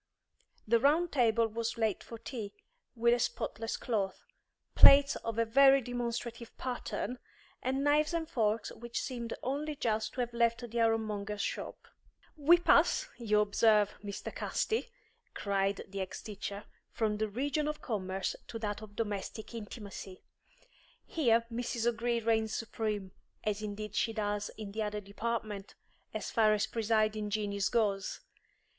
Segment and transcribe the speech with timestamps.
[0.67, 2.55] The round table was laid for tea,
[2.95, 4.25] with a spotless cloth,
[4.73, 7.19] plates of a very demonstrative pattern,
[7.61, 11.87] and knives and forks which seemed only just to have left the ironmonger's shop.
[12.35, 14.33] "We pass, you observe, Mr.
[14.33, 14.89] Casti,"
[15.35, 20.23] cried the ex teacher, "from the region of commerce to that of domestic intimacy.
[21.05, 21.85] Here Mrs.
[21.85, 23.11] O'Gree reigns supreme,
[23.43, 25.75] as indeed she does in the other department,
[26.11, 28.21] as far as presiding genius goes.